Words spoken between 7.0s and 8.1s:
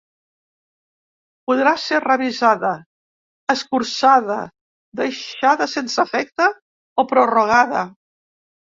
o prorrogada.